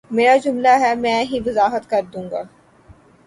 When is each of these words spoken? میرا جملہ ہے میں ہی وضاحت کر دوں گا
میرا 0.11 0.35
جملہ 0.37 0.73
ہے 0.79 0.93
میں 0.95 1.23
ہی 1.23 1.39
وضاحت 1.45 1.89
کر 1.89 2.01
دوں 2.13 2.23
گا 2.31 2.41